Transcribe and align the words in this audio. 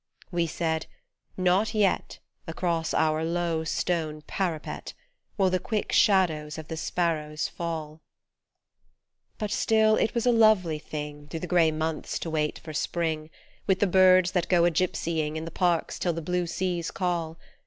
We 0.31 0.47
said" 0.47 0.87
Not 1.49 1.75
yet 1.75 2.17
Across 2.47 2.95
our 2.95 3.23
low 3.23 3.63
stone 3.63 4.23
parapet 4.23 4.95
Will 5.37 5.51
the 5.51 5.59
quick 5.59 5.91
shadows 5.91 6.57
of 6.57 6.69
the 6.69 6.75
sparrows 6.75 7.47
fall." 7.47 8.01
21 9.37 9.37
But 9.37 9.51
still 9.51 9.97
it 9.97 10.15
was 10.15 10.25
a 10.25 10.31
lovely 10.31 10.79
thing 10.79 11.27
Through 11.27 11.41
the 11.41 11.45
grey 11.45 11.69
months 11.69 12.17
to 12.17 12.31
wait 12.31 12.57
for 12.63 12.73
Spring 12.73 13.29
With 13.67 13.79
the 13.79 13.85
birds 13.85 14.31
that 14.31 14.49
go 14.49 14.65
a 14.65 14.71
gypsying 14.71 15.35
In 15.35 15.45
the 15.45 15.51
parks 15.51 15.99
till 15.99 16.13
the 16.13 16.21
blue 16.23 16.47
seas 16.47 16.89
call. 16.89 17.37